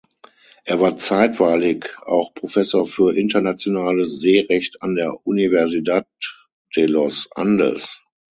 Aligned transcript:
Er 0.65 0.79
war 0.79 0.97
zeitweilig 0.97 1.87
auch 2.01 2.33
Professor 2.33 2.87
für 2.87 3.15
Internationales 3.15 4.19
Seerecht 4.19 4.81
an 4.81 4.95
der 4.95 5.19
Universidad 5.27 6.07
de 6.75 6.87
los 6.87 7.29
Andes. 7.35 8.01